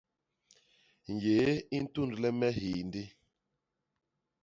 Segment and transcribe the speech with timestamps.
[1.13, 3.03] Nyéé u ntundle me hiyindi.